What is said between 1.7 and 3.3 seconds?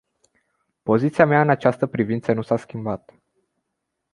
privință nu s-a schimbat.